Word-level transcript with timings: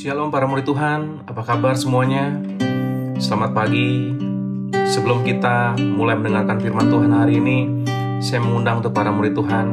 Shalom 0.00 0.32
para 0.32 0.48
murid 0.48 0.64
Tuhan, 0.64 1.28
apa 1.28 1.44
kabar 1.44 1.76
semuanya? 1.76 2.32
Selamat 3.20 3.52
pagi. 3.52 4.16
Sebelum 4.72 5.20
kita 5.20 5.76
mulai 5.76 6.16
mendengarkan 6.16 6.56
firman 6.56 6.88
Tuhan 6.88 7.12
hari 7.12 7.36
ini, 7.36 7.84
saya 8.16 8.40
mengundang 8.40 8.80
untuk 8.80 8.96
para 8.96 9.12
murid 9.12 9.36
Tuhan 9.36 9.68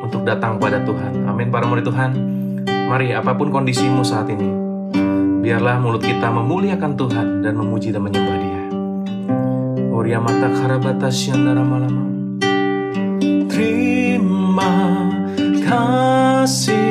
untuk 0.00 0.24
datang 0.24 0.56
pada 0.56 0.80
Tuhan. 0.80 1.28
Amin 1.28 1.52
para 1.52 1.68
murid 1.68 1.84
Tuhan. 1.84 2.16
Mari 2.64 3.12
apa 3.12 3.36
pun 3.36 3.52
kondisimu 3.52 4.00
saat 4.00 4.32
ini, 4.32 4.48
biarlah 5.44 5.76
mulut 5.84 6.00
kita 6.00 6.32
memuliakan 6.32 6.96
Tuhan 6.96 7.44
dan 7.44 7.52
memuji 7.52 7.92
dan 7.92 8.08
menyembah 8.08 8.36
Dia. 8.40 8.62
Oria 9.92 10.16
mata 10.16 10.48
karabata 10.48 11.12
syandara. 11.12 11.60
Terima 13.52 14.72
kasih 15.68 16.81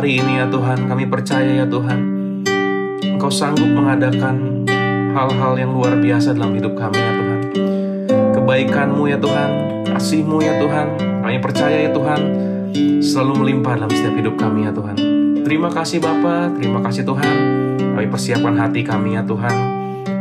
hari 0.00 0.16
ini 0.16 0.40
ya 0.40 0.48
Tuhan. 0.48 0.88
Kami 0.88 1.04
percaya 1.12 1.60
ya 1.60 1.68
Tuhan. 1.68 2.00
Engkau 3.04 3.28
sanggup 3.28 3.68
mengadakan 3.68 4.64
hal-hal 5.12 5.52
yang 5.60 5.76
luar 5.76 6.00
biasa 6.00 6.32
dalam 6.32 6.56
hidup 6.56 6.72
kami 6.72 6.96
ya 6.96 7.12
Tuhan. 7.20 7.40
Kebaikanmu 8.32 9.12
ya 9.12 9.20
Tuhan. 9.20 9.50
Kasihmu 9.92 10.40
ya 10.40 10.56
Tuhan. 10.56 10.96
Kami 11.20 11.36
percaya 11.44 11.84
ya 11.84 11.92
Tuhan 11.92 12.20
Selalu 13.04 13.44
melimpah 13.44 13.76
dalam 13.76 13.92
setiap 13.92 14.16
hidup 14.16 14.34
kami 14.40 14.64
ya 14.64 14.72
Tuhan. 14.72 14.96
Terima 15.44 15.68
kasih 15.68 16.00
Bapa, 16.00 16.48
terima 16.56 16.80
kasih 16.80 17.04
Tuhan. 17.04 17.36
Kami 17.76 18.06
persiapkan 18.08 18.56
hati 18.56 18.80
kami 18.80 19.20
ya 19.20 19.22
Tuhan 19.26 19.52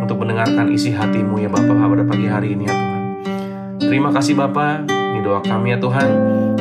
Untuk 0.03 0.19
mendengarkan 0.19 0.75
isi 0.75 0.91
hatimu 0.91 1.39
ya 1.39 1.47
Bapa 1.47 1.71
pada 1.71 2.03
pagi 2.03 2.27
hari 2.27 2.52
ini 2.52 2.67
ya 2.67 2.75
Tuhan. 2.75 3.02
Terima 3.80 4.11
kasih 4.11 4.36
Bapa, 4.36 4.83
ini 4.91 5.23
doa 5.23 5.39
kami 5.39 5.71
ya 5.71 5.80
Tuhan. 5.80 6.09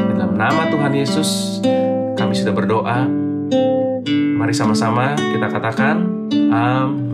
Dalam 0.07 0.39
nama 0.39 0.71
Tuhan 0.71 0.95
Yesus 0.95 1.59
Kami 2.29 2.45
sudah 2.45 2.53
berdoa 2.53 3.09
Mari 4.13 4.53
sama-sama 4.53 5.17
kita 5.17 5.49
katakan 5.49 6.29
Amin 6.53 7.09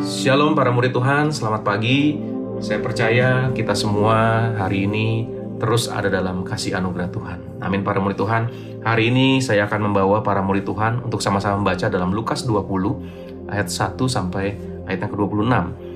Shalom 0.00 0.56
para 0.56 0.72
murid 0.72 0.88
Tuhan, 0.96 1.36
selamat 1.36 1.60
pagi. 1.60 2.16
Saya 2.64 2.80
percaya 2.80 3.52
kita 3.52 3.76
semua 3.76 4.48
hari 4.56 4.88
ini 4.88 5.28
terus 5.60 5.92
ada 5.92 6.08
dalam 6.08 6.40
kasih 6.40 6.80
anugerah 6.80 7.12
Tuhan. 7.12 7.60
Amin 7.60 7.84
para 7.84 8.00
murid 8.00 8.16
Tuhan. 8.16 8.48
Hari 8.88 9.12
ini 9.12 9.44
saya 9.44 9.68
akan 9.68 9.92
membawa 9.92 10.24
para 10.24 10.40
murid 10.40 10.64
Tuhan 10.64 11.04
untuk 11.04 11.20
sama-sama 11.20 11.60
membaca 11.60 11.92
dalam 11.92 12.08
Lukas 12.08 12.48
20 12.48 13.52
ayat 13.52 13.68
1 13.68 14.00
sampai 14.08 14.56
ayat 14.88 15.04
yang 15.04 15.12
ke-26. 15.12 15.89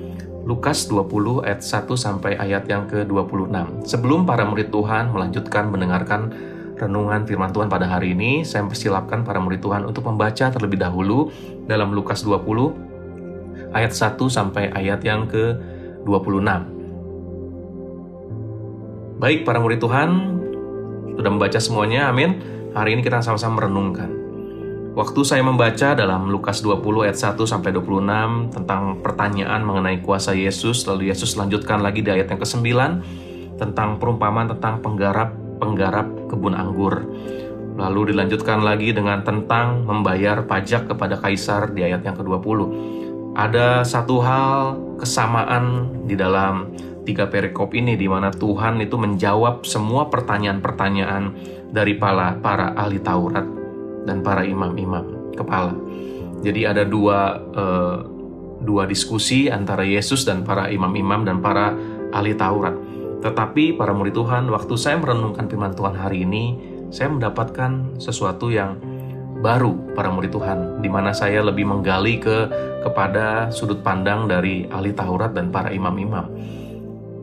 Lukas 0.45 0.85
20 0.85 1.41
ayat 1.41 1.65
1 1.65 1.89
sampai 1.97 2.37
ayat 2.37 2.69
yang 2.69 2.85
ke-26. 2.85 3.81
Sebelum 3.89 4.29
para 4.29 4.45
murid 4.45 4.69
Tuhan 4.69 5.09
melanjutkan 5.09 5.73
mendengarkan 5.73 6.29
renungan 6.77 7.25
firman 7.25 7.49
Tuhan 7.49 7.65
pada 7.65 7.89
hari 7.89 8.13
ini, 8.13 8.45
saya 8.45 8.61
persilapkan 8.69 9.25
para 9.25 9.41
murid 9.41 9.57
Tuhan 9.65 9.89
untuk 9.89 10.05
membaca 10.05 10.53
terlebih 10.53 10.77
dahulu 10.77 11.33
dalam 11.65 11.97
Lukas 11.97 12.21
20 12.21 13.73
ayat 13.73 13.89
1 13.89 14.21
sampai 14.29 14.69
ayat 14.69 15.01
yang 15.01 15.25
ke-26. 15.25 16.49
Baik 19.17 19.49
para 19.49 19.57
murid 19.57 19.81
Tuhan, 19.81 20.09
sudah 21.17 21.31
membaca 21.33 21.57
semuanya, 21.57 22.13
amin. 22.13 22.37
Hari 22.77 22.93
ini 22.93 23.01
kita 23.01 23.17
sama-sama 23.25 23.65
merenungkan. 23.65 24.24
Waktu 24.95 25.27
saya 25.27 25.43
membaca 25.43 25.91
dalam 25.91 26.31
Lukas 26.31 26.63
20 26.63 27.03
ayat 27.03 27.19
1 27.19 27.35
sampai 27.43 27.75
26 27.75 28.55
tentang 28.55 29.03
pertanyaan 29.03 29.59
mengenai 29.59 29.99
kuasa 29.99 30.31
Yesus, 30.31 30.87
lalu 30.87 31.11
Yesus 31.11 31.35
lanjutkan 31.35 31.83
lagi 31.83 31.99
di 31.99 32.15
ayat 32.15 32.31
yang 32.31 32.39
ke-9 32.39 32.63
tentang 33.59 33.99
perumpamaan 33.99 34.55
tentang 34.55 34.79
penggarap 34.79 35.35
penggarap 35.59 36.31
kebun 36.31 36.55
anggur. 36.55 37.03
Lalu 37.75 38.15
dilanjutkan 38.15 38.63
lagi 38.63 38.95
dengan 38.95 39.19
tentang 39.19 39.83
membayar 39.83 40.47
pajak 40.47 40.87
kepada 40.87 41.19
kaisar 41.19 41.75
di 41.75 41.83
ayat 41.83 41.99
yang 42.07 42.15
ke-20 42.15 42.59
ada 43.35 43.83
satu 43.83 44.23
hal 44.23 44.79
kesamaan 44.95 45.91
di 46.07 46.15
dalam 46.15 46.71
tiga 47.03 47.27
perikop 47.27 47.75
ini 47.75 47.99
di 47.99 48.07
mana 48.07 48.31
Tuhan 48.31 48.79
itu 48.79 48.95
menjawab 48.95 49.67
semua 49.67 50.07
pertanyaan-pertanyaan 50.07 51.35
dari 51.67 51.99
para 51.99 52.39
para 52.39 52.71
ahli 52.79 53.03
Taurat 53.03 53.64
dan 54.05 54.21
para 54.21 54.45
imam-imam 54.45 55.33
kepala. 55.35 55.73
Jadi 56.45 56.61
ada 56.63 56.85
dua 56.85 57.41
eh, 57.53 57.97
dua 58.65 58.87
diskusi 58.89 59.51
antara 59.51 59.85
Yesus 59.85 60.23
dan 60.23 60.41
para 60.41 60.71
imam-imam 60.71 61.27
dan 61.27 61.43
para 61.43 61.75
ahli 62.15 62.33
Taurat. 62.33 62.73
Tetapi 63.21 63.73
para 63.75 63.91
murid 63.91 64.13
Tuhan, 64.13 64.47
waktu 64.53 64.73
saya 64.77 65.01
merenungkan 65.01 65.49
firman 65.49 65.73
Tuhan 65.73 65.97
hari 65.97 66.23
ini, 66.23 66.57
saya 66.93 67.09
mendapatkan 67.09 67.97
sesuatu 67.97 68.53
yang 68.53 68.77
baru 69.41 69.93
para 69.97 70.13
murid 70.13 70.31
Tuhan, 70.31 70.81
di 70.81 70.89
mana 70.89 71.11
saya 71.11 71.41
lebih 71.41 71.65
menggali 71.65 72.21
ke 72.21 72.49
kepada 72.85 73.49
sudut 73.49 73.81
pandang 73.81 74.29
dari 74.29 74.69
ahli 74.69 74.93
Taurat 74.93 75.33
dan 75.33 75.49
para 75.49 75.73
imam-imam. 75.73 76.29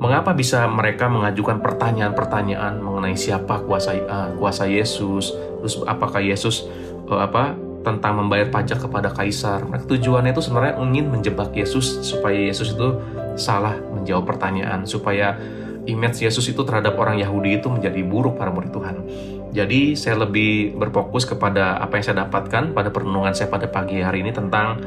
Mengapa 0.03 0.35
bisa 0.35 0.67
mereka 0.67 1.07
mengajukan 1.07 1.63
pertanyaan-pertanyaan 1.63 2.83
mengenai 2.83 3.15
siapa 3.15 3.63
kuasa 3.63 3.95
uh, 3.95 4.35
kuasa 4.35 4.67
Yesus, 4.67 5.31
terus 5.63 5.79
apakah 5.87 6.19
Yesus 6.19 6.67
uh, 7.07 7.23
apa 7.23 7.55
tentang 7.87 8.19
membayar 8.19 8.51
pajak 8.51 8.83
kepada 8.83 9.15
kaisar? 9.15 9.63
Mereka 9.63 9.87
tujuannya 9.87 10.35
itu 10.35 10.43
sebenarnya 10.43 10.75
ingin 10.83 11.07
menjebak 11.07 11.55
Yesus 11.55 12.03
supaya 12.03 12.35
Yesus 12.35 12.75
itu 12.75 12.99
salah 13.39 13.79
menjawab 13.79 14.27
pertanyaan, 14.27 14.83
supaya 14.91 15.39
image 15.87 16.27
Yesus 16.27 16.51
itu 16.51 16.67
terhadap 16.67 16.99
orang 16.99 17.23
Yahudi 17.23 17.63
itu 17.63 17.71
menjadi 17.71 18.03
buruk 18.03 18.35
para 18.35 18.51
murid 18.51 18.75
Tuhan. 18.75 19.07
Jadi 19.55 19.95
saya 19.95 20.19
lebih 20.19 20.83
berfokus 20.83 21.31
kepada 21.31 21.79
apa 21.79 22.03
yang 22.03 22.05
saya 22.11 22.27
dapatkan 22.27 22.75
pada 22.75 22.91
perenungan 22.91 23.39
saya 23.39 23.47
pada 23.47 23.71
pagi 23.71 24.03
hari 24.03 24.27
ini 24.27 24.35
tentang 24.35 24.83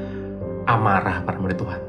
amarah 0.67 1.23
para 1.23 1.39
murid 1.39 1.55
Tuhan. 1.55 1.79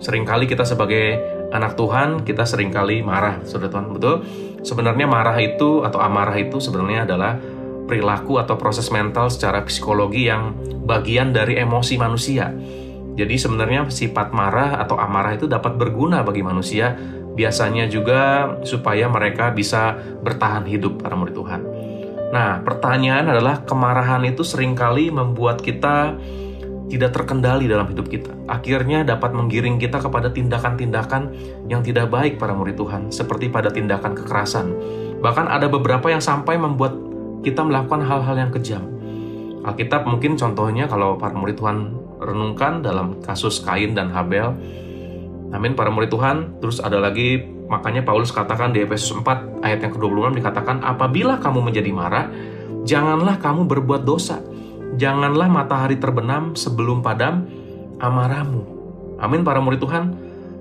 Seringkali 0.00 0.46
kita 0.46 0.62
sebagai 0.62 1.18
anak 1.50 1.74
Tuhan, 1.74 2.22
kita 2.22 2.46
sering 2.46 2.70
kali 2.70 3.02
marah, 3.02 3.42
saudara 3.46 3.70
Tuhan. 3.70 3.86
Betul? 3.94 4.14
Sebenarnya 4.62 5.06
marah 5.06 5.36
itu 5.38 5.82
atau 5.82 5.98
amarah 5.98 6.36
itu 6.38 6.62
sebenarnya 6.62 7.06
adalah 7.08 7.36
perilaku 7.90 8.38
atau 8.38 8.54
proses 8.54 8.86
mental 8.94 9.26
secara 9.26 9.66
psikologi 9.66 10.30
yang 10.30 10.54
bagian 10.86 11.34
dari 11.34 11.58
emosi 11.58 11.98
manusia. 11.98 12.54
Jadi 13.18 13.34
sebenarnya 13.34 13.90
sifat 13.90 14.30
marah 14.30 14.78
atau 14.78 14.94
amarah 14.94 15.34
itu 15.34 15.50
dapat 15.50 15.74
berguna 15.74 16.22
bagi 16.22 16.46
manusia, 16.46 16.94
biasanya 17.34 17.90
juga 17.90 18.54
supaya 18.62 19.10
mereka 19.10 19.50
bisa 19.50 19.98
bertahan 20.22 20.62
hidup 20.70 21.02
para 21.02 21.18
murid 21.18 21.34
Tuhan. 21.34 21.62
Nah, 22.30 22.62
pertanyaan 22.62 23.26
adalah 23.26 23.66
kemarahan 23.66 24.22
itu 24.22 24.46
sering 24.46 24.78
kali 24.78 25.10
membuat 25.10 25.58
kita 25.58 26.14
tidak 26.90 27.14
terkendali 27.14 27.70
dalam 27.70 27.86
hidup 27.86 28.10
kita. 28.10 28.34
Akhirnya 28.50 29.06
dapat 29.06 29.30
menggiring 29.30 29.78
kita 29.78 30.02
kepada 30.02 30.34
tindakan-tindakan 30.34 31.22
yang 31.70 31.80
tidak 31.86 32.10
baik 32.10 32.36
para 32.36 32.50
murid 32.50 32.74
Tuhan, 32.74 33.14
seperti 33.14 33.46
pada 33.48 33.70
tindakan 33.70 34.18
kekerasan. 34.18 34.66
Bahkan 35.22 35.46
ada 35.46 35.70
beberapa 35.70 36.10
yang 36.10 36.20
sampai 36.20 36.58
membuat 36.58 36.98
kita 37.46 37.62
melakukan 37.62 38.02
hal-hal 38.02 38.36
yang 38.36 38.50
kejam. 38.50 38.84
Alkitab 39.62 40.08
mungkin 40.10 40.34
contohnya 40.34 40.90
kalau 40.90 41.14
para 41.14 41.32
murid 41.32 41.54
Tuhan 41.54 41.94
renungkan 42.18 42.82
dalam 42.82 43.22
kasus 43.22 43.62
Kain 43.62 43.94
dan 43.94 44.10
Habel. 44.10 44.50
Amin 45.54 45.78
para 45.78 45.88
murid 45.88 46.10
Tuhan. 46.10 46.58
Terus 46.58 46.82
ada 46.82 46.98
lagi 46.98 47.60
Makanya 47.70 48.02
Paulus 48.02 48.34
katakan 48.34 48.74
di 48.74 48.82
Efesus 48.82 49.14
4 49.14 49.62
ayat 49.62 49.78
yang 49.78 49.94
ke-26 49.94 50.42
dikatakan, 50.42 50.82
apabila 50.82 51.38
kamu 51.38 51.70
menjadi 51.70 51.90
marah, 51.94 52.26
janganlah 52.82 53.38
kamu 53.38 53.70
berbuat 53.70 54.02
dosa. 54.02 54.42
Janganlah 54.98 55.46
matahari 55.46 55.98
terbenam 55.98 56.58
sebelum 56.58 57.04
padam 57.04 57.46
amarahmu. 58.00 58.62
Amin 59.20 59.44
para 59.44 59.60
murid 59.60 59.78
Tuhan. 59.78 60.16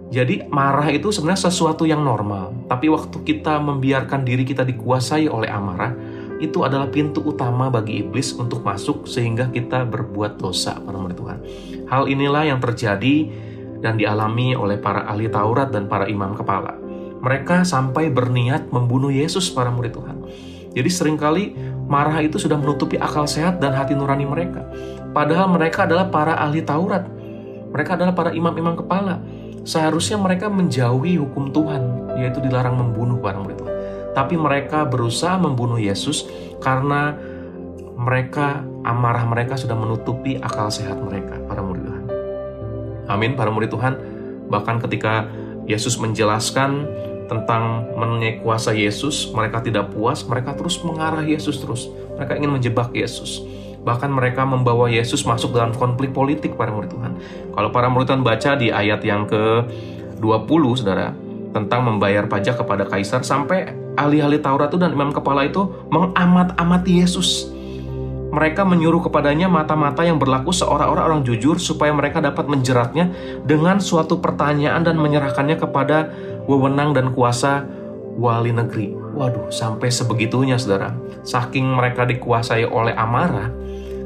Jadi 0.10 0.50
marah 0.50 0.90
itu 0.90 1.14
sebenarnya 1.14 1.50
sesuatu 1.50 1.86
yang 1.86 2.02
normal. 2.02 2.66
Tapi 2.66 2.90
waktu 2.90 3.22
kita 3.22 3.62
membiarkan 3.62 4.26
diri 4.26 4.42
kita 4.42 4.66
dikuasai 4.66 5.30
oleh 5.30 5.50
amarah, 5.50 5.94
itu 6.42 6.66
adalah 6.66 6.90
pintu 6.90 7.22
utama 7.22 7.70
bagi 7.70 8.02
iblis 8.02 8.34
untuk 8.34 8.66
masuk 8.66 9.06
sehingga 9.06 9.52
kita 9.54 9.86
berbuat 9.86 10.42
dosa 10.42 10.80
para 10.82 10.98
murid 10.98 11.18
Tuhan. 11.20 11.40
Hal 11.92 12.10
inilah 12.10 12.50
yang 12.50 12.60
terjadi 12.64 13.30
dan 13.80 14.00
dialami 14.00 14.56
oleh 14.56 14.80
para 14.80 15.06
ahli 15.08 15.30
Taurat 15.30 15.70
dan 15.70 15.86
para 15.86 16.08
imam 16.10 16.34
kepala. 16.34 16.76
Mereka 17.20 17.68
sampai 17.68 18.08
berniat 18.10 18.72
membunuh 18.72 19.12
Yesus 19.12 19.52
para 19.52 19.70
murid 19.70 19.94
Tuhan. 19.94 20.18
Jadi 20.74 20.90
sering 20.90 21.20
kali 21.20 21.54
marah 21.90 22.22
itu 22.22 22.38
sudah 22.38 22.56
menutupi 22.56 23.02
akal 23.02 23.26
sehat 23.26 23.58
dan 23.58 23.74
hati 23.74 23.98
nurani 23.98 24.30
mereka. 24.30 24.62
Padahal 25.10 25.50
mereka 25.50 25.90
adalah 25.90 26.08
para 26.14 26.38
ahli 26.38 26.62
Taurat. 26.62 27.10
Mereka 27.74 27.98
adalah 27.98 28.14
para 28.14 28.30
imam-imam 28.30 28.78
kepala. 28.78 29.18
Seharusnya 29.66 30.22
mereka 30.22 30.48
menjauhi 30.48 31.18
hukum 31.18 31.50
Tuhan, 31.50 32.14
yaitu 32.22 32.40
dilarang 32.40 32.78
membunuh 32.78 33.18
para 33.18 33.42
murid 33.42 33.58
Tuhan 33.58 33.80
tapi 34.14 34.36
mereka 34.36 34.84
berusaha 34.84 35.38
membunuh 35.38 35.78
Yesus 35.78 36.26
karena 36.60 37.16
mereka 38.00 38.64
amarah 38.84 39.28
mereka 39.28 39.60
sudah 39.60 39.76
menutupi 39.80 40.40
akal 40.40 40.72
sehat 40.72 40.98
mereka 41.04 41.40
para 41.46 41.64
murid 41.64 41.84
Tuhan. 41.88 42.04
Amin 43.10 43.40
para 43.40 43.48
murid 43.48 43.72
Tuhan. 43.72 43.96
Bahkan 44.52 44.84
ketika 44.88 45.28
Yesus 45.70 45.96
menjelaskan 46.02 46.88
tentang 47.30 47.86
mengenai 47.94 48.42
kuasa 48.42 48.74
Yesus, 48.74 49.30
mereka 49.30 49.62
tidak 49.62 49.94
puas, 49.94 50.26
mereka 50.26 50.58
terus 50.58 50.82
mengarah 50.82 51.22
Yesus 51.22 51.62
terus. 51.62 51.86
Mereka 52.18 52.42
ingin 52.42 52.58
menjebak 52.58 52.90
Yesus. 52.92 53.46
Bahkan 53.86 54.10
mereka 54.12 54.44
membawa 54.44 54.90
Yesus 54.90 55.24
masuk 55.24 55.56
dalam 55.56 55.72
konflik 55.78 56.12
politik 56.12 56.58
para 56.58 56.74
murid 56.74 56.92
Tuhan. 56.92 57.14
Kalau 57.54 57.70
para 57.70 57.88
murid 57.88 58.10
Tuhan 58.10 58.26
baca 58.26 58.58
di 58.58 58.74
ayat 58.74 59.06
yang 59.06 59.30
ke-20, 59.30 60.64
Saudara, 60.76 61.14
tentang 61.54 61.82
membayar 61.86 62.26
pajak 62.26 62.60
kepada 62.60 62.90
kaisar 62.90 63.22
sampai 63.22 63.72
ahli-ahli 63.96 64.42
Taurat 64.42 64.70
itu 64.74 64.78
dan 64.82 64.92
imam 64.94 65.14
kepala 65.14 65.46
itu 65.46 65.70
mengamat-amati 65.94 67.06
Yesus. 67.06 67.59
Mereka 68.30 68.62
menyuruh 68.62 69.10
kepadanya 69.10 69.50
mata-mata 69.50 70.06
yang 70.06 70.22
berlaku 70.22 70.54
seorang-orang 70.54 71.04
orang 71.04 71.22
jujur 71.26 71.58
supaya 71.58 71.90
mereka 71.90 72.22
dapat 72.22 72.46
menjeratnya 72.46 73.10
dengan 73.42 73.82
suatu 73.82 74.22
pertanyaan 74.22 74.86
dan 74.86 75.02
menyerahkannya 75.02 75.58
kepada 75.58 76.14
wewenang 76.46 76.94
dan 76.94 77.10
kuasa 77.18 77.66
wali 78.20 78.54
negeri. 78.54 78.94
Waduh, 78.94 79.50
sampai 79.50 79.90
sebegitunya 79.90 80.62
saudara. 80.62 80.94
Saking 81.26 81.74
mereka 81.74 82.06
dikuasai 82.06 82.70
oleh 82.70 82.94
amarah, 82.94 83.50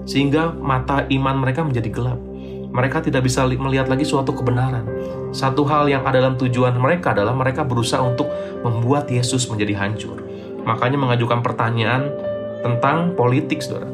sehingga 0.07 0.55
mata 0.55 1.03
iman 1.11 1.43
mereka 1.43 1.63
menjadi 1.67 1.89
gelap. 1.91 2.19
Mereka 2.73 3.05
tidak 3.05 3.27
bisa 3.29 3.45
melihat 3.45 3.85
lagi 3.85 4.01
suatu 4.01 4.33
kebenaran. 4.33 4.87
Satu 5.29 5.61
hal 5.67 5.85
yang 5.91 6.07
ada 6.07 6.17
dalam 6.17 6.39
tujuan 6.41 6.73
mereka 6.79 7.13
adalah 7.13 7.35
mereka 7.35 7.61
berusaha 7.61 8.01
untuk 8.01 8.25
membuat 8.65 9.11
Yesus 9.11 9.45
menjadi 9.45 9.77
hancur. 9.77 10.17
Makanya 10.65 10.97
mengajukan 10.97 11.45
pertanyaan 11.45 12.09
tentang 12.65 13.13
politik, 13.13 13.61
saudara. 13.61 13.91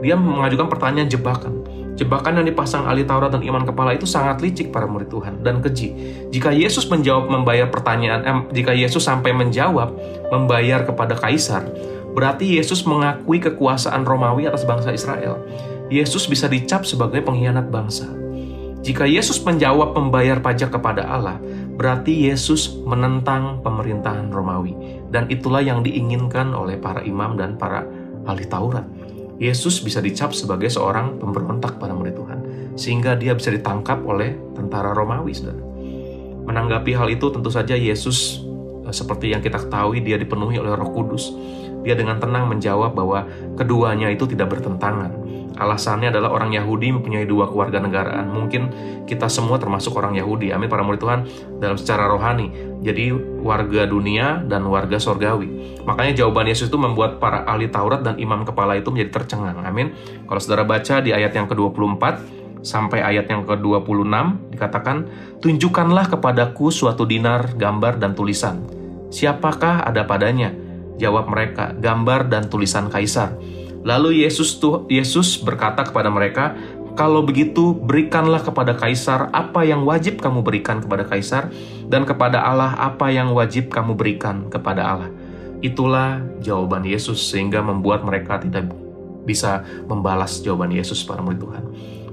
Dia 0.00 0.16
mengajukan 0.16 0.68
pertanyaan 0.68 1.08
jebakan. 1.08 1.60
Jebakan 2.00 2.40
yang 2.40 2.48
dipasang 2.48 2.88
ahli 2.88 3.04
Taurat 3.04 3.28
dan 3.28 3.44
iman 3.44 3.60
kepala 3.68 3.92
itu 3.92 4.08
sangat 4.08 4.40
licik 4.40 4.72
para 4.72 4.88
murid 4.88 5.12
Tuhan 5.12 5.44
dan 5.44 5.60
keji. 5.60 5.92
Jika 6.32 6.48
Yesus 6.48 6.88
menjawab 6.88 7.28
membayar 7.28 7.68
pertanyaan, 7.68 8.20
eh, 8.24 8.36
jika 8.56 8.72
Yesus 8.72 9.04
sampai 9.04 9.36
menjawab 9.36 9.92
membayar 10.32 10.88
kepada 10.88 11.12
kaisar, 11.20 11.68
berarti 12.16 12.56
Yesus 12.56 12.88
mengakui 12.88 13.36
kekuasaan 13.44 14.08
Romawi 14.08 14.48
atas 14.48 14.64
bangsa 14.64 14.96
Israel. 14.96 15.44
Yesus 15.92 16.24
bisa 16.24 16.48
dicap 16.48 16.88
sebagai 16.88 17.20
pengkhianat 17.20 17.68
bangsa. 17.68 18.08
Jika 18.80 19.04
Yesus 19.04 19.44
menjawab 19.44 19.92
membayar 19.92 20.40
pajak 20.40 20.72
kepada 20.72 21.04
Allah, 21.04 21.36
berarti 21.76 22.32
Yesus 22.32 22.80
menentang 22.88 23.60
pemerintahan 23.60 24.32
Romawi. 24.32 24.72
Dan 25.12 25.28
itulah 25.28 25.60
yang 25.60 25.84
diinginkan 25.84 26.56
oleh 26.56 26.80
para 26.80 27.04
imam 27.04 27.36
dan 27.36 27.60
para 27.60 27.84
ahli 28.24 28.48
Taurat. 28.48 28.88
Yesus 29.40 29.80
bisa 29.80 30.04
dicap 30.04 30.36
sebagai 30.36 30.68
seorang 30.68 31.16
pemberontak 31.16 31.80
pada 31.80 31.96
murid 31.96 32.12
Tuhan. 32.12 32.38
Sehingga 32.76 33.16
dia 33.16 33.32
bisa 33.32 33.48
ditangkap 33.48 34.04
oleh 34.04 34.36
tentara 34.52 34.92
Romawi. 34.92 35.32
Saudara. 35.32 35.64
Menanggapi 36.44 36.92
hal 36.92 37.08
itu 37.08 37.32
tentu 37.32 37.48
saja 37.48 37.72
Yesus 37.72 38.44
eh, 38.84 38.92
seperti 38.92 39.32
yang 39.32 39.40
kita 39.40 39.56
ketahui 39.56 40.04
dia 40.04 40.20
dipenuhi 40.20 40.60
oleh 40.60 40.76
roh 40.76 40.92
kudus. 40.92 41.32
Dia 41.80 41.96
dengan 41.96 42.20
tenang 42.20 42.46
menjawab 42.50 42.92
bahwa 42.92 43.24
keduanya 43.56 44.12
itu 44.12 44.28
tidak 44.28 44.52
bertentangan 44.52 45.30
Alasannya 45.60 46.08
adalah 46.08 46.32
orang 46.32 46.56
Yahudi 46.56 46.88
mempunyai 46.88 47.28
dua 47.28 47.44
keluarga 47.52 47.84
negaraan. 47.84 48.32
Mungkin 48.32 48.72
kita 49.04 49.28
semua 49.28 49.60
termasuk 49.60 49.92
orang 49.92 50.16
Yahudi. 50.16 50.56
Amin 50.56 50.72
para 50.72 50.80
murid 50.80 51.04
Tuhan 51.04 51.20
dalam 51.60 51.76
secara 51.76 52.08
rohani. 52.08 52.48
Jadi 52.80 53.12
warga 53.44 53.84
dunia 53.84 54.40
dan 54.48 54.64
warga 54.64 54.96
sorgawi. 54.96 55.76
Makanya 55.84 56.24
jawaban 56.24 56.48
Yesus 56.48 56.72
itu 56.72 56.80
membuat 56.80 57.20
para 57.20 57.44
ahli 57.44 57.68
Taurat 57.68 58.00
dan 58.00 58.16
imam 58.16 58.40
kepala 58.48 58.80
itu 58.80 58.88
menjadi 58.88 59.20
tercengang. 59.20 59.60
Amin. 59.60 59.92
Kalau 60.24 60.40
saudara 60.40 60.64
baca 60.64 61.04
di 61.04 61.12
ayat 61.12 61.36
yang 61.36 61.44
ke-24 61.44 62.04
sampai 62.64 63.04
ayat 63.04 63.28
yang 63.28 63.44
ke-26 63.44 64.56
dikatakan, 64.56 64.96
Tunjukkanlah 65.44 66.08
kepadaku 66.08 66.72
suatu 66.72 67.04
dinar, 67.04 67.52
gambar, 67.60 68.00
dan 68.00 68.16
tulisan. 68.16 68.64
Siapakah 69.12 69.84
ada 69.84 70.08
padanya? 70.08 70.69
Jawab 71.00 71.32
mereka, 71.32 71.72
gambar 71.72 72.28
dan 72.28 72.52
tulisan 72.52 72.92
kaisar. 72.92 73.32
Lalu 73.80 74.28
Yesus 74.28 74.60
tuh 74.60 74.84
Yesus 74.92 75.40
berkata 75.40 75.80
kepada 75.80 76.12
mereka, 76.12 76.52
"Kalau 76.92 77.24
begitu, 77.24 77.72
berikanlah 77.72 78.44
kepada 78.44 78.76
kaisar 78.76 79.32
apa 79.32 79.64
yang 79.64 79.88
wajib 79.88 80.20
kamu 80.20 80.44
berikan 80.44 80.84
kepada 80.84 81.08
kaisar 81.08 81.48
dan 81.88 82.04
kepada 82.04 82.44
Allah 82.44 82.76
apa 82.76 83.08
yang 83.08 83.32
wajib 83.32 83.72
kamu 83.72 83.96
berikan 83.96 84.52
kepada 84.52 84.84
Allah." 84.84 85.10
Itulah 85.64 86.20
jawaban 86.44 86.84
Yesus 86.84 87.24
sehingga 87.24 87.64
membuat 87.64 88.04
mereka 88.04 88.36
tidak 88.36 88.68
bisa 89.24 89.64
membalas 89.88 90.40
jawaban 90.44 90.72
Yesus 90.72 91.00
para 91.04 91.24
murid 91.24 91.40
Tuhan. 91.40 91.64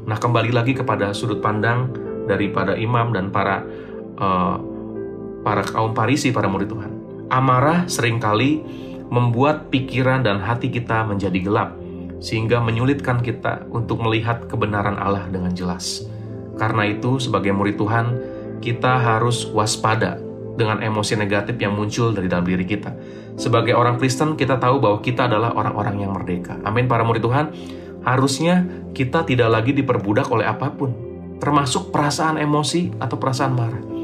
Nah, 0.07 0.15
kembali 0.15 0.55
lagi 0.55 0.71
kepada 0.71 1.11
sudut 1.11 1.43
pandang 1.43 1.91
daripada 2.27 2.79
imam 2.79 3.11
dan 3.11 3.27
para 3.31 3.63
uh, 4.19 4.55
para 5.43 5.63
kaum 5.63 5.95
Parisi 5.95 6.31
para 6.31 6.47
murid 6.47 6.71
Tuhan. 6.71 6.96
Amarah 7.27 7.83
sering 7.91 8.23
kali 8.23 8.63
membuat 9.11 9.67
pikiran 9.67 10.23
dan 10.23 10.39
hati 10.39 10.71
kita 10.71 11.03
menjadi 11.03 11.39
gelap, 11.43 11.75
sehingga 12.23 12.59
menyulitkan 12.63 13.19
kita 13.19 13.67
untuk 13.71 13.99
melihat 14.03 14.47
kebenaran 14.47 14.95
Allah 14.95 15.27
dengan 15.27 15.51
jelas. 15.51 16.07
Karena 16.55 16.87
itu, 16.87 17.19
sebagai 17.19 17.51
murid 17.51 17.75
Tuhan, 17.75 18.05
kita 18.63 18.99
harus 18.99 19.47
waspada 19.51 20.17
dengan 20.57 20.81
emosi 20.81 21.13
negatif 21.13 21.55
yang 21.61 21.77
muncul 21.77 22.11
dari 22.11 22.25
dalam 22.25 22.47
diri 22.47 22.65
kita. 22.65 22.91
Sebagai 23.37 23.77
orang 23.77 24.01
Kristen, 24.01 24.33
kita 24.33 24.57
tahu 24.57 24.81
bahwa 24.81 24.99
kita 25.03 25.29
adalah 25.29 25.53
orang-orang 25.53 26.01
yang 26.01 26.11
merdeka. 26.17 26.57
Amin, 26.65 26.89
para 26.89 27.05
murid 27.05 27.21
Tuhan. 27.21 27.53
Harusnya 28.01 28.65
kita 28.95 29.27
tidak 29.27 29.51
lagi 29.51 29.75
diperbudak 29.75 30.31
oleh 30.33 30.47
apa 30.47 30.73
pun, 30.73 30.95
termasuk 31.37 31.93
perasaan 31.93 32.41
emosi 32.41 32.97
atau 32.97 33.19
perasaan 33.19 33.53
marah. 33.53 33.96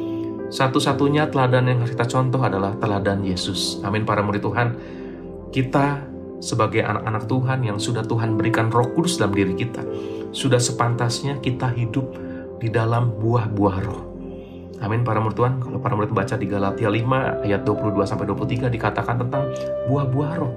Satu-satunya 0.53 1.33
teladan 1.33 1.65
yang 1.65 1.81
harus 1.81 1.97
kita 1.97 2.05
contoh 2.05 2.37
adalah 2.37 2.77
teladan 2.77 3.25
Yesus. 3.25 3.81
Amin 3.81 4.05
para 4.05 4.21
murid 4.21 4.45
Tuhan. 4.45 4.77
Kita 5.49 6.05
sebagai 6.37 6.85
anak-anak 6.85 7.25
Tuhan 7.25 7.59
yang 7.65 7.81
sudah 7.81 8.05
Tuhan 8.05 8.37
berikan 8.37 8.69
roh 8.69 8.93
kudus 8.93 9.17
dalam 9.17 9.33
diri 9.33 9.57
kita. 9.57 9.81
Sudah 10.29 10.61
sepantasnya 10.61 11.41
kita 11.41 11.73
hidup 11.73 12.05
di 12.61 12.69
dalam 12.69 13.17
buah-buah 13.17 13.77
roh. 13.81 14.01
Amin 14.77 15.01
para 15.01 15.17
murid 15.17 15.41
Tuhan. 15.41 15.57
Kalau 15.57 15.81
para 15.81 15.97
murid 15.97 16.13
baca 16.13 16.37
di 16.37 16.45
Galatia 16.45 16.85
5 16.85 17.49
ayat 17.49 17.65
22 17.65 18.05
sampai 18.05 18.25
23 18.29 18.69
dikatakan 18.69 19.25
tentang 19.25 19.49
buah-buah 19.89 20.33
roh, 20.37 20.53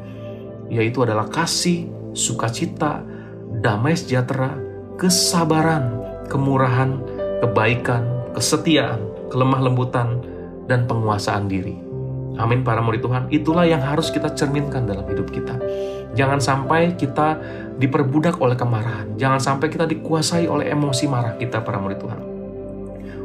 yaitu 0.68 1.08
adalah 1.08 1.24
kasih, 1.32 1.88
sukacita, 2.12 3.00
damai 3.64 3.96
sejahtera, 3.96 4.60
kesabaran, 5.00 6.04
kemurahan, 6.28 7.00
kebaikan, 7.40 8.04
kesetiaan, 8.36 9.15
kelemah 9.32 9.60
lembutan, 9.62 10.22
dan 10.66 10.84
penguasaan 10.84 11.46
diri. 11.46 11.78
Amin 12.36 12.60
para 12.60 12.84
murid 12.84 13.00
Tuhan, 13.00 13.32
itulah 13.32 13.64
yang 13.64 13.80
harus 13.80 14.12
kita 14.12 14.28
cerminkan 14.36 14.84
dalam 14.84 15.08
hidup 15.08 15.32
kita. 15.32 15.56
Jangan 16.12 16.36
sampai 16.36 16.92
kita 16.92 17.40
diperbudak 17.80 18.36
oleh 18.40 18.56
kemarahan. 18.56 19.16
Jangan 19.16 19.40
sampai 19.40 19.72
kita 19.72 19.88
dikuasai 19.88 20.44
oleh 20.44 20.68
emosi 20.68 21.08
marah 21.08 21.40
kita 21.40 21.64
para 21.64 21.80
murid 21.80 21.96
Tuhan. 21.96 22.20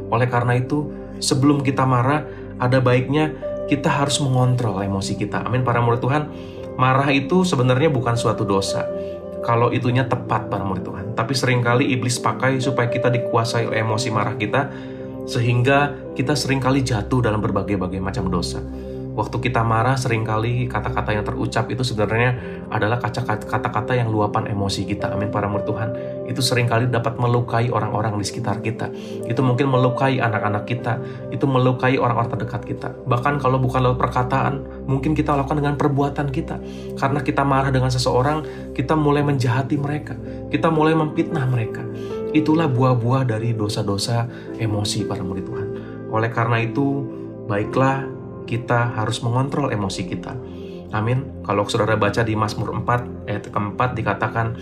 Oleh 0.08 0.28
karena 0.28 0.56
itu, 0.56 0.88
sebelum 1.20 1.60
kita 1.60 1.84
marah, 1.84 2.24
ada 2.56 2.80
baiknya 2.80 3.36
kita 3.68 3.88
harus 3.88 4.16
mengontrol 4.20 4.80
emosi 4.80 5.16
kita. 5.16 5.44
Amin 5.44 5.60
para 5.60 5.80
murid 5.84 6.00
Tuhan. 6.00 6.22
Marah 6.80 7.12
itu 7.12 7.44
sebenarnya 7.44 7.92
bukan 7.92 8.16
suatu 8.16 8.48
dosa. 8.48 8.88
Kalau 9.44 9.72
itunya 9.72 10.08
tepat 10.08 10.48
para 10.48 10.64
murid 10.64 10.88
Tuhan. 10.88 11.06
Tapi 11.12 11.32
sering 11.36 11.60
kali 11.60 11.92
iblis 11.92 12.16
pakai 12.16 12.60
supaya 12.64 12.88
kita 12.88 13.12
dikuasai 13.12 13.68
oleh 13.68 13.84
emosi 13.84 14.08
marah 14.08 14.36
kita 14.40 14.72
Sehingga 15.24 15.94
kita 16.12 16.34
sering 16.34 16.58
kali 16.60 16.82
jatuh 16.82 17.24
dalam 17.24 17.40
berbagai-bagai 17.40 18.02
macam 18.02 18.28
dosa. 18.28 18.60
Waktu 19.12 19.44
kita 19.44 19.60
marah, 19.60 19.92
sering 20.00 20.24
kali 20.24 20.64
kata-kata 20.64 21.12
yang 21.12 21.20
terucap 21.20 21.68
itu 21.68 21.84
sebenarnya 21.84 22.32
adalah 22.72 22.96
kata-kata 22.96 23.92
yang 23.92 24.08
luapan 24.08 24.48
emosi 24.48 24.88
kita. 24.88 25.12
Amin, 25.12 25.28
para 25.28 25.52
murid 25.52 25.68
Tuhan. 25.68 25.88
Itu 26.32 26.40
sering 26.40 26.64
kali 26.64 26.88
dapat 26.88 27.20
melukai 27.20 27.68
orang-orang 27.68 28.16
di 28.16 28.24
sekitar 28.24 28.64
kita. 28.64 28.88
Itu 29.28 29.44
mungkin 29.44 29.68
melukai 29.68 30.16
anak-anak 30.16 30.64
kita. 30.64 30.96
Itu 31.28 31.44
melukai 31.44 32.00
orang-orang 32.00 32.40
terdekat 32.40 32.64
kita. 32.64 32.88
Bahkan 33.04 33.36
kalau 33.36 33.60
bukan 33.60 33.84
lewat 33.84 34.00
perkataan, 34.00 34.88
mungkin 34.88 35.12
kita 35.12 35.36
lakukan 35.36 35.60
dengan 35.60 35.76
perbuatan 35.76 36.32
kita. 36.32 36.56
Karena 36.96 37.20
kita 37.20 37.44
marah 37.44 37.68
dengan 37.68 37.92
seseorang, 37.92 38.72
kita 38.72 38.96
mulai 38.96 39.20
menjahati 39.20 39.76
mereka. 39.76 40.16
Kita 40.48 40.72
mulai 40.72 40.96
memfitnah 40.96 41.44
mereka. 41.52 41.84
Itulah 42.32 42.64
buah-buah 42.64 43.28
dari 43.28 43.52
dosa-dosa 43.52 44.24
emosi 44.56 45.04
para 45.04 45.20
murid 45.20 45.44
Tuhan. 45.44 45.68
Oleh 46.08 46.32
karena 46.32 46.64
itu, 46.64 47.04
baiklah 47.44 48.08
kita 48.48 48.96
harus 48.96 49.20
mengontrol 49.20 49.68
emosi 49.68 50.08
kita. 50.08 50.32
Amin. 50.96 51.44
Kalau 51.44 51.68
saudara 51.68 51.96
baca 51.96 52.24
di 52.24 52.32
Mazmur 52.32 52.72
4 52.72 53.28
ayat 53.28 53.48
keempat 53.52 53.96
dikatakan, 53.96 54.56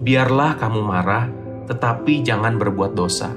Biarlah 0.00 0.56
kamu 0.56 0.80
marah, 0.80 1.28
tetapi 1.68 2.24
jangan 2.24 2.56
berbuat 2.56 2.96
dosa. 2.96 3.28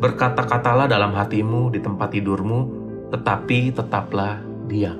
Berkata-katalah 0.00 0.88
dalam 0.88 1.12
hatimu 1.12 1.72
di 1.72 1.80
tempat 1.80 2.16
tidurmu, 2.16 2.60
tetapi 3.12 3.72
tetaplah 3.76 4.40
diam. 4.64 4.96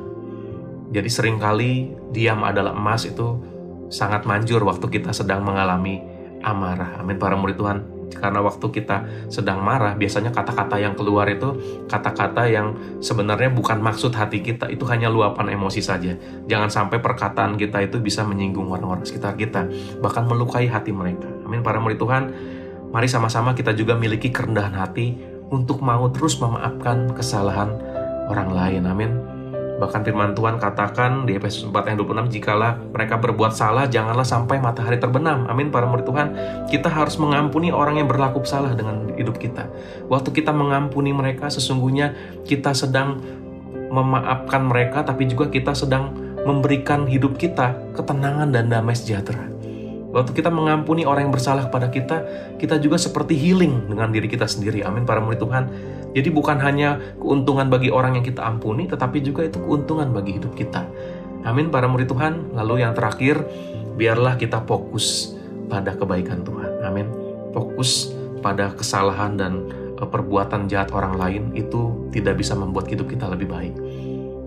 Jadi 0.93 1.09
sering 1.09 1.41
kali 1.41 1.93
diam 2.13 2.45
adalah 2.45 2.77
emas 2.77 3.09
itu 3.09 3.41
sangat 3.89 4.29
manjur 4.29 4.61
waktu 4.65 4.87
kita 4.89 5.13
sedang 5.17 5.41
mengalami 5.41 6.05
amarah. 6.45 7.01
Amin 7.01 7.17
para 7.17 7.35
murid 7.35 7.59
Tuhan 7.59 7.96
karena 8.15 8.39
waktu 8.39 8.67
kita 8.71 9.27
sedang 9.27 9.61
marah 9.61 9.99
biasanya 9.99 10.31
kata-kata 10.31 10.79
yang 10.79 10.95
keluar 10.95 11.27
itu 11.27 11.59
kata-kata 11.91 12.47
yang 12.47 12.73
sebenarnya 13.03 13.51
bukan 13.51 13.83
maksud 13.83 14.15
hati 14.15 14.41
kita. 14.41 14.71
Itu 14.71 14.87
hanya 14.87 15.11
luapan 15.11 15.51
emosi 15.51 15.83
saja. 15.83 16.15
Jangan 16.47 16.71
sampai 16.71 17.03
perkataan 17.03 17.59
kita 17.59 17.83
itu 17.83 17.99
bisa 17.99 18.23
menyinggung 18.23 18.71
orang-orang 18.71 19.03
sekitar 19.03 19.35
kita 19.35 19.67
bahkan 19.99 20.25
melukai 20.25 20.71
hati 20.71 20.95
mereka. 20.95 21.27
Amin. 21.43 21.67
Para 21.67 21.83
murid 21.83 21.99
Tuhan 21.99 22.31
mari 22.95 23.11
sama-sama 23.11 23.53
kita 23.53 23.75
juga 23.75 23.99
miliki 23.99 24.31
kerendahan 24.31 24.73
hati 24.73 25.19
untuk 25.51 25.83
mau 25.83 26.07
terus 26.11 26.39
memaafkan 26.39 27.11
kesalahan 27.15 27.75
orang 28.31 28.51
lain. 28.55 28.83
Amin 28.87 29.26
Bahkan 29.77 30.09
firman 30.09 30.33
Tuhan 30.33 30.57
katakan 30.57 31.29
di 31.29 31.37
Efesus 31.37 31.69
4 31.69 31.93
ayat 31.93 32.01
26, 32.01 32.33
jikalah 32.33 32.81
mereka 32.97 33.21
berbuat 33.21 33.53
salah, 33.53 33.85
janganlah 33.85 34.25
sampai 34.25 34.57
matahari 34.57 34.97
terbenam. 34.97 35.45
Amin, 35.53 35.69
para 35.69 35.85
murid 35.85 36.09
Tuhan. 36.09 36.29
Kita 36.73 36.89
harus 36.89 37.21
mengampuni 37.21 37.69
orang 37.69 38.01
yang 38.01 38.09
berlaku 38.09 38.41
salah 38.49 38.73
dengan 38.73 39.13
hidup 39.21 39.37
kita. 39.37 39.69
Waktu 40.09 40.33
kita 40.33 40.57
mengampuni 40.57 41.13
mereka, 41.13 41.53
sesungguhnya 41.53 42.17
kita 42.49 42.73
sedang 42.73 43.21
memaafkan 43.93 44.65
mereka, 44.65 45.05
tapi 45.05 45.29
juga 45.29 45.53
kita 45.53 45.77
sedang 45.77 46.17
memberikan 46.49 47.05
hidup 47.05 47.37
kita 47.37 47.77
ketenangan 47.93 48.55
dan 48.55 48.73
damai 48.73 48.97
sejahtera. 48.97 49.57
Waktu 50.17 50.33
kita 50.33 50.49
mengampuni 50.49 51.05
orang 51.05 51.29
yang 51.29 51.35
bersalah 51.35 51.69
kepada 51.69 51.93
kita, 51.93 52.17
kita 52.57 52.81
juga 52.81 52.97
seperti 52.97 53.37
healing 53.37 53.93
dengan 53.93 54.09
diri 54.09 54.25
kita 54.25 54.49
sendiri. 54.49 54.81
Amin, 54.81 55.05
para 55.05 55.21
murid 55.21 55.37
Tuhan. 55.37 55.65
Jadi 56.17 56.33
bukan 56.33 56.57
hanya 56.65 56.97
keuntungan 57.21 57.69
bagi 57.69 57.93
orang 57.93 58.17
yang 58.17 58.25
kita 58.25 58.41
ampuni, 58.41 58.89
tetapi 58.89 59.21
juga 59.21 59.45
itu 59.45 59.61
keuntungan 59.61 60.09
bagi 60.17 60.41
hidup 60.41 60.57
kita. 60.57 60.89
Amin 61.45 61.69
para 61.69 61.85
murid 61.85 62.09
Tuhan. 62.09 62.57
Lalu 62.57 62.89
yang 62.89 62.97
terakhir, 62.97 63.45
biarlah 64.01 64.41
kita 64.41 64.65
fokus 64.65 65.37
pada 65.69 65.93
kebaikan 65.93 66.41
Tuhan. 66.41 66.81
Amin. 66.89 67.13
Fokus 67.53 68.17
pada 68.41 68.73
kesalahan 68.73 69.37
dan 69.37 69.69
e, 70.01 70.03
perbuatan 70.09 70.73
jahat 70.73 70.89
orang 70.97 71.21
lain 71.21 71.43
itu 71.53 72.09
tidak 72.17 72.41
bisa 72.41 72.57
membuat 72.57 72.89
hidup 72.89 73.13
kita 73.13 73.29
lebih 73.29 73.53
baik. 73.53 73.77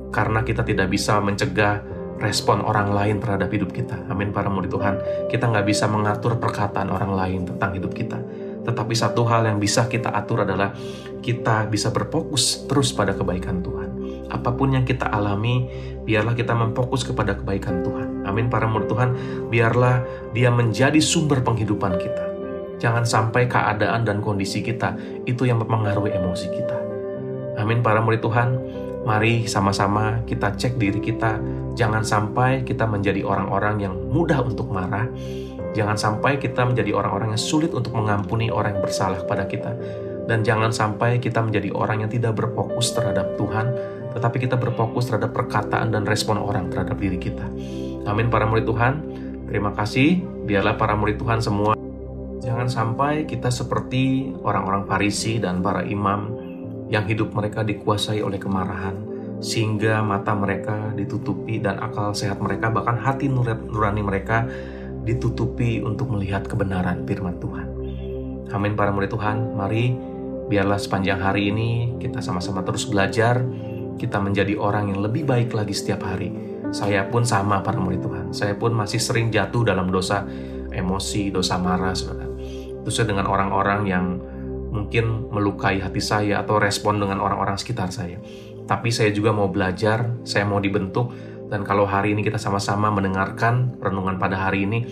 Karena 0.09 0.41
kita 0.41 0.65
tidak 0.65 0.89
bisa 0.89 1.21
mencegah 1.21 1.85
respon 2.17 2.65
orang 2.65 2.89
lain 2.89 3.21
terhadap 3.21 3.53
hidup 3.53 3.69
kita. 3.77 4.09
Amin 4.09 4.33
para 4.33 4.49
murid 4.49 4.73
Tuhan. 4.73 4.97
Kita 5.29 5.45
nggak 5.53 5.69
bisa 5.69 5.85
mengatur 5.85 6.41
perkataan 6.41 6.89
orang 6.89 7.13
lain 7.13 7.45
tentang 7.45 7.77
hidup 7.77 7.93
kita 7.93 8.17
tetapi 8.63 8.94
satu 8.96 9.24
hal 9.28 9.48
yang 9.48 9.58
bisa 9.58 9.88
kita 9.88 10.12
atur 10.12 10.44
adalah 10.44 10.75
kita 11.20 11.68
bisa 11.68 11.92
berfokus 11.92 12.66
terus 12.66 12.96
pada 12.96 13.16
kebaikan 13.16 13.60
Tuhan. 13.63 13.89
Apa 14.30 14.54
pun 14.54 14.72
yang 14.74 14.86
kita 14.86 15.10
alami, 15.10 15.66
biarlah 16.06 16.38
kita 16.38 16.54
memfokus 16.54 17.01
kepada 17.01 17.34
kebaikan 17.36 17.82
Tuhan. 17.82 18.30
Amin 18.30 18.48
para 18.48 18.70
murid 18.70 18.89
Tuhan, 18.89 19.10
biarlah 19.50 20.06
dia 20.38 20.54
menjadi 20.54 21.01
sumber 21.01 21.42
penghidupan 21.42 21.98
kita. 21.98 22.25
Jangan 22.80 23.04
sampai 23.04 23.50
keadaan 23.51 24.08
dan 24.08 24.24
kondisi 24.24 24.63
kita 24.63 24.96
itu 25.28 25.44
yang 25.44 25.60
mempengaruhi 25.60 26.16
emosi 26.16 26.48
kita. 26.48 26.78
Amin 27.60 27.84
para 27.84 28.00
murid 28.00 28.24
Tuhan, 28.24 28.56
mari 29.04 29.50
sama-sama 29.50 30.24
kita 30.24 30.56
cek 30.56 30.80
diri 30.80 31.01
kita. 31.04 31.42
Jangan 31.75 32.04
sampai 32.08 32.63
kita 32.63 32.88
menjadi 32.88 33.24
orang-orang 33.25 33.84
yang 33.84 33.96
mudah 34.13 34.39
untuk 34.44 34.72
marah, 34.72 35.08
Jangan 35.77 35.97
sampai 35.97 36.41
kita 36.41 36.65
menjadi 36.65 36.91
orang-orang 36.97 37.38
yang 37.38 37.41
sulit 37.41 37.71
untuk 37.73 37.93
mengampuni 37.93 38.49
orang 38.49 38.77
yang 38.77 38.83
bersalah 38.83 39.21
kepada 39.21 39.45
kita. 39.45 39.71
Dan 40.25 40.45
jangan 40.45 40.69
sampai 40.69 41.17
kita 41.17 41.41
menjadi 41.41 41.73
orang 41.73 42.05
yang 42.05 42.11
tidak 42.11 42.38
berfokus 42.38 42.93
terhadap 42.93 43.33
Tuhan, 43.38 43.73
tetapi 44.13 44.38
kita 44.45 44.57
berfokus 44.57 45.09
terhadap 45.09 45.33
perkataan 45.33 45.89
dan 45.89 46.05
respon 46.05 46.38
orang 46.38 46.69
terhadap 46.69 46.97
diri 47.01 47.17
kita. 47.17 47.45
Amin 48.05 48.29
para 48.29 48.45
murid 48.45 48.65
Tuhan. 48.69 48.93
Terima 49.49 49.73
kasih. 49.73 50.21
Biarlah 50.45 50.77
para 50.77 50.93
murid 50.93 51.17
Tuhan 51.17 51.41
semua 51.41 51.79
Jangan 52.39 52.71
sampai 52.71 53.27
kita 53.27 53.51
seperti 53.51 54.31
orang-orang 54.47 54.88
Farisi 54.88 55.43
dan 55.43 55.59
para 55.59 55.83
imam 55.83 56.31
yang 56.88 57.03
hidup 57.03 57.35
mereka 57.35 57.67
dikuasai 57.67 58.23
oleh 58.23 58.39
kemarahan, 58.39 58.95
sehingga 59.43 59.99
mata 59.99 60.31
mereka 60.33 60.95
ditutupi 60.95 61.59
dan 61.59 61.77
akal 61.83 62.15
sehat 62.15 62.39
mereka, 62.39 62.71
bahkan 62.71 62.95
hati 62.95 63.27
nurani 63.27 64.01
mereka 64.01 64.47
ditutupi 65.10 65.82
untuk 65.82 66.13
melihat 66.13 66.46
kebenaran 66.46 67.01
firman 67.10 67.42
Tuhan. 67.42 67.68
Amin 68.54 68.74
para 68.78 68.94
murid 68.94 69.10
Tuhan, 69.10 69.58
mari 69.58 69.94
biarlah 70.50 70.82
sepanjang 70.82 71.22
hari 71.22 71.54
ini 71.54 71.98
kita 72.01 72.22
sama-sama 72.22 72.66
terus 72.66 72.86
belajar, 72.89 73.42
kita 73.98 74.18
menjadi 74.18 74.58
orang 74.58 74.94
yang 74.94 75.01
lebih 75.01 75.25
baik 75.25 75.54
lagi 75.54 75.74
setiap 75.74 76.06
hari. 76.06 76.34
Saya 76.70 77.06
pun 77.10 77.25
sama 77.25 77.66
para 77.66 77.82
murid 77.82 78.01
Tuhan, 78.01 78.25
saya 78.34 78.54
pun 78.54 78.74
masih 78.74 79.01
sering 79.01 79.34
jatuh 79.34 79.66
dalam 79.66 79.89
dosa 79.89 80.25
emosi, 80.70 81.34
dosa 81.34 81.58
marah, 81.58 81.98
saudara. 81.98 82.30
Terus 82.86 82.98
dengan 83.06 83.25
orang-orang 83.25 83.82
yang 83.89 84.06
mungkin 84.70 85.30
melukai 85.34 85.82
hati 85.82 86.01
saya 86.01 86.46
atau 86.46 86.62
respon 86.62 87.01
dengan 87.01 87.22
orang-orang 87.22 87.58
sekitar 87.58 87.89
saya. 87.89 88.22
Tapi 88.70 88.94
saya 88.94 89.10
juga 89.10 89.34
mau 89.34 89.50
belajar, 89.50 90.22
saya 90.22 90.46
mau 90.46 90.62
dibentuk 90.62 91.10
dan 91.50 91.65
kalau 91.65 91.89
hari 91.89 92.13
ini 92.13 92.22
kita 92.22 92.38
sama-sama 92.38 92.94
mendengarkan 92.94 93.74
renungan 93.82 94.22
pada 94.22 94.38
hari 94.38 94.70
ini, 94.70 94.86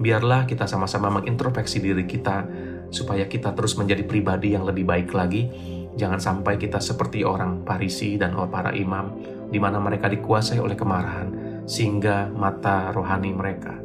biarlah 0.00 0.48
kita 0.48 0.64
sama-sama 0.64 1.12
mengintrospeksi 1.20 1.84
diri 1.84 2.08
kita 2.08 2.48
supaya 2.88 3.28
kita 3.28 3.52
terus 3.52 3.76
menjadi 3.76 4.08
pribadi 4.08 4.56
yang 4.56 4.64
lebih 4.64 4.88
baik 4.88 5.12
lagi. 5.12 5.52
Jangan 5.98 6.16
sampai 6.16 6.56
kita 6.56 6.80
seperti 6.80 7.26
orang 7.26 7.66
Parisi 7.66 8.16
dan 8.16 8.32
para 8.48 8.72
imam 8.72 9.18
di 9.52 9.60
mana 9.60 9.76
mereka 9.82 10.08
dikuasai 10.08 10.56
oleh 10.62 10.78
kemarahan 10.78 11.28
sehingga 11.68 12.32
mata 12.32 12.88
rohani 12.94 13.34
mereka, 13.34 13.76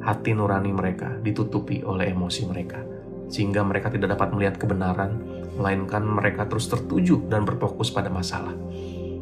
hati 0.00 0.32
nurani 0.32 0.72
mereka 0.72 1.20
ditutupi 1.20 1.84
oleh 1.84 2.14
emosi 2.14 2.48
mereka 2.48 2.80
sehingga 3.28 3.60
mereka 3.60 3.92
tidak 3.92 4.16
dapat 4.16 4.32
melihat 4.32 4.56
kebenaran 4.56 5.20
melainkan 5.60 6.00
mereka 6.00 6.48
terus 6.48 6.70
tertuju 6.70 7.28
dan 7.28 7.44
berfokus 7.44 7.92
pada 7.92 8.08
masalah. 8.08 8.56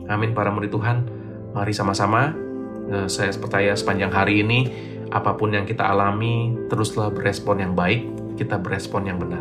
Amin 0.06 0.30
para 0.30 0.54
murid 0.54 0.70
Tuhan. 0.70 1.25
Mari 1.56 1.72
sama-sama, 1.72 2.36
eh, 2.92 3.08
saya 3.08 3.32
percaya 3.32 3.72
sepanjang 3.72 4.12
hari 4.12 4.44
ini, 4.44 4.68
apa 5.08 5.32
pun 5.40 5.56
yang 5.56 5.64
kita 5.64 5.88
alami, 5.88 6.52
teruslah 6.68 7.08
berespon 7.08 7.64
yang 7.64 7.72
baik, 7.72 8.04
kita 8.36 8.60
berespon 8.60 9.08
yang 9.08 9.16
benar. 9.16 9.40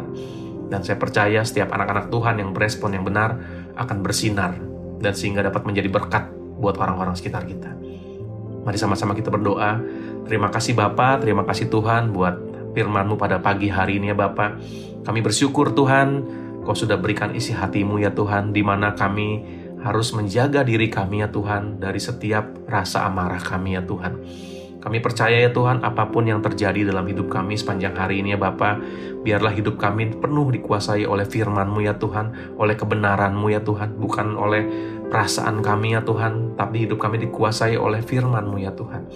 Dan 0.72 0.80
saya 0.80 0.96
percaya 0.96 1.44
setiap 1.44 1.76
anak-anak 1.76 2.08
Tuhan 2.08 2.40
yang 2.40 2.56
berespon 2.56 2.96
yang 2.96 3.04
benar 3.04 3.36
akan 3.76 4.00
bersinar, 4.00 4.56
dan 5.04 5.12
sehingga 5.12 5.44
dapat 5.44 5.68
menjadi 5.68 5.92
berkat 5.92 6.32
buat 6.56 6.80
orang-orang 6.80 7.20
sekitar 7.20 7.44
kita. 7.44 7.76
Mari 8.64 8.80
sama-sama 8.80 9.12
kita 9.12 9.28
berdoa. 9.28 9.84
Terima 10.24 10.48
kasih 10.48 10.72
Bapak, 10.72 11.20
terima 11.22 11.44
kasih 11.44 11.68
Tuhan 11.68 12.16
buat 12.16 12.40
firman-Mu 12.72 13.20
pada 13.20 13.44
pagi 13.44 13.68
hari 13.68 14.00
ini 14.00 14.16
ya 14.16 14.18
Bapak. 14.18 14.58
Kami 15.04 15.20
bersyukur 15.20 15.76
Tuhan, 15.76 16.24
Kau 16.66 16.74
sudah 16.74 16.98
berikan 16.98 17.30
isi 17.38 17.54
hatimu 17.54 18.02
ya 18.02 18.10
Tuhan, 18.10 18.50
di 18.50 18.66
mana 18.66 18.98
kami 18.98 19.46
harus 19.86 20.18
menjaga 20.18 20.66
diri 20.66 20.90
kami 20.90 21.22
ya 21.22 21.30
Tuhan 21.30 21.78
dari 21.78 22.02
setiap 22.02 22.66
rasa 22.66 23.06
amarah 23.06 23.38
kami 23.38 23.78
ya 23.78 23.86
Tuhan. 23.86 24.18
Kami 24.82 25.02
percaya 25.02 25.42
ya 25.42 25.50
Tuhan 25.50 25.82
apa 25.82 26.14
pun 26.14 26.30
yang 26.30 26.46
terjadi 26.46 26.86
dalam 26.86 27.10
hidup 27.10 27.30
kami 27.30 27.58
sepanjang 27.58 27.98
hari 27.98 28.22
ini 28.22 28.34
ya 28.34 28.40
Bapa, 28.42 28.78
biarlah 29.26 29.50
hidup 29.50 29.82
kami 29.82 30.14
penuh 30.14 30.54
dikuasai 30.54 31.10
oleh 31.10 31.26
firman-Mu 31.26 31.82
ya 31.86 31.98
Tuhan, 31.98 32.58
oleh 32.62 32.78
kebenaran-Mu 32.78 33.50
ya 33.50 33.66
Tuhan, 33.66 33.98
bukan 33.98 34.38
oleh 34.38 34.62
perasaan 35.10 35.66
kami 35.66 35.98
ya 35.98 36.06
Tuhan, 36.06 36.54
tapi 36.54 36.86
hidup 36.86 37.02
kami 37.02 37.18
dikuasai 37.18 37.78
oleh 37.82 38.06
firman-Mu 38.06 38.58
ya 38.62 38.78
Tuhan. 38.78 39.10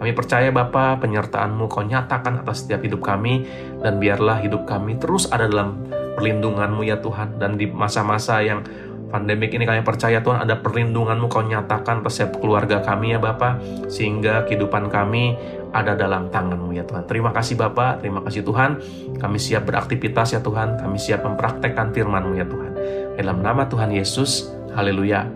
Kami 0.00 0.12
percaya 0.16 0.48
Bapa, 0.48 0.96
penyertaan-Mu 0.96 1.68
Kau 1.68 1.84
nyatakan 1.84 2.40
atas 2.40 2.64
setiap 2.64 2.80
hidup 2.80 3.04
kami, 3.04 3.44
dan 3.84 4.00
biarlah 4.00 4.40
hidup 4.40 4.64
kami 4.64 4.96
terus 4.96 5.28
ada 5.28 5.44
dalam 5.44 5.84
perlindungan-Mu 6.16 6.80
ya 6.88 6.96
Tuhan. 7.04 7.36
Dan 7.36 7.60
di 7.60 7.68
masa-masa 7.68 8.40
yang 8.40 8.64
pandemik 9.10 9.52
ini 9.52 9.66
kami 9.66 9.82
percaya 9.82 10.22
Tuhan 10.22 10.46
ada 10.46 10.62
perlindungan-Mu 10.62 11.26
kau 11.26 11.42
nyatakan 11.42 12.06
resep 12.06 12.30
keluarga 12.38 12.80
kami 12.80 13.12
ya 13.12 13.18
Bapak. 13.18 13.58
Sehingga 13.90 14.46
kehidupan 14.46 14.88
kami 14.88 15.34
ada 15.74 15.98
dalam 15.98 16.30
tangan-Mu 16.30 16.70
ya 16.74 16.86
Tuhan. 16.86 17.04
Terima 17.10 17.34
kasih 17.34 17.58
Bapak, 17.58 18.02
terima 18.02 18.22
kasih 18.22 18.46
Tuhan. 18.46 18.80
Kami 19.18 19.38
siap 19.38 19.66
beraktivitas 19.66 20.34
ya 20.34 20.40
Tuhan, 20.40 20.78
kami 20.78 20.96
siap 20.96 21.26
mempraktekkan 21.26 21.90
firman-Mu 21.90 22.34
ya 22.38 22.46
Tuhan. 22.46 22.72
Dalam 23.18 23.42
nama 23.42 23.66
Tuhan 23.66 23.92
Yesus, 23.92 24.48
haleluya, 24.72 25.26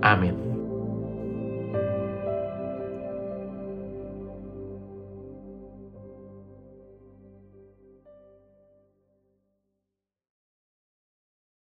amin. 0.00 0.53